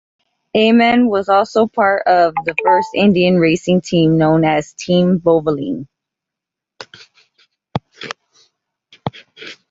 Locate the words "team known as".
3.81-4.73